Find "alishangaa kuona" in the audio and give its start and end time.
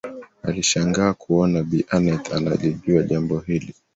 0.43-1.63